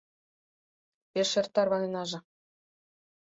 —Пеш 1.11 1.31
эр 1.39 1.45
тарваненаже. 1.53 2.19